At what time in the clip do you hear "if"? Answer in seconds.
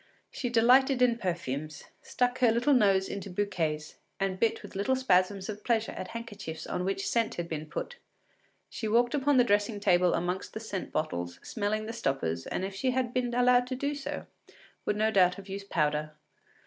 12.65-12.73